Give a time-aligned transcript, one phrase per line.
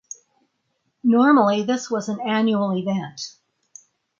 [1.03, 3.21] Normally this was an annual event.